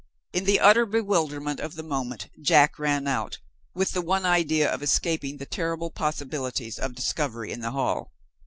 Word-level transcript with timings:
In 0.33 0.45
the 0.45 0.59
utter 0.59 0.87
bewilderment 0.87 1.59
of 1.59 1.75
the 1.75 1.83
moment, 1.83 2.27
Jack 2.41 2.79
ran 2.79 3.05
out, 3.07 3.37
with 3.75 3.91
the 3.91 4.01
one 4.01 4.25
idea 4.25 4.67
of 4.67 4.81
escaping 4.81 5.37
the 5.37 5.45
terrible 5.45 5.91
possibilities 5.91 6.79
of 6.79 6.95
discovery 6.95 7.51
in 7.51 7.61
the 7.61 7.69
hall. 7.69 8.11